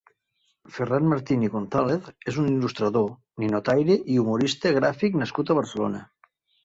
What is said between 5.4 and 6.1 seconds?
a Barcelona.